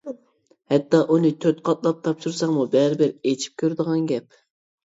[0.73, 4.43] ھەتتا ئۇنى تۆت قاتلاپ تاپشۇرساڭمۇ بەرىبىر ئېچىپ كۆرىدىغان گەپ.